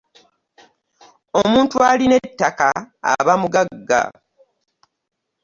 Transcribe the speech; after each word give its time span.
Omuntu 1.41 1.75
alina 1.89 2.15
ettaka 2.25 2.69
aba 3.11 3.33
muggaga. 3.41 4.01